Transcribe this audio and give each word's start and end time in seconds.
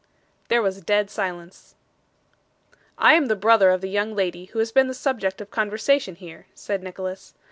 There 0.47 0.63
was 0.63 0.77
a 0.77 0.81
dead 0.81 1.11
silence. 1.11 1.75
'I 2.97 3.13
am 3.13 3.25
the 3.27 3.35
brother 3.35 3.69
of 3.69 3.81
the 3.81 3.87
young 3.89 4.15
lady 4.15 4.45
who 4.45 4.57
has 4.57 4.71
been 4.71 4.87
the 4.87 4.95
subject 4.95 5.41
of 5.41 5.51
conversation 5.51 6.15
here,' 6.15 6.47
said 6.55 6.81
Nicholas. 6.81 7.35